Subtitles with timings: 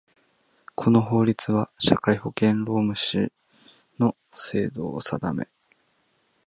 [0.73, 3.31] この法律は、社会保険労務士
[3.99, 5.47] の制度を定め